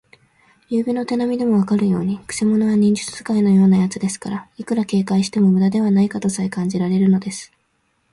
[0.67, 7.51] ゆうべの手なみでもわかるように、くせ者は忍術使いのようなやつですから、いくら警戒してもむだではないかとさえ感じられるのです。